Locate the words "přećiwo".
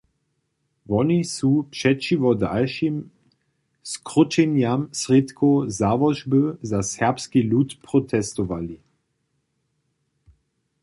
1.73-2.29